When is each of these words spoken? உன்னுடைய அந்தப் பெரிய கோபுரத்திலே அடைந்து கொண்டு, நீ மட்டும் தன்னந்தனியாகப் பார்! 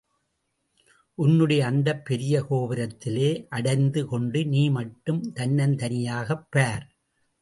உன்னுடைய 1.17 1.65
அந்தப் 1.65 2.05
பெரிய 2.05 2.41
கோபுரத்திலே 2.49 3.29
அடைந்து 3.49 4.07
கொண்டு, 4.07 4.45
நீ 4.45 4.69
மட்டும் 4.69 5.21
தன்னந்தனியாகப் 5.35 6.47
பார்! 6.49 6.85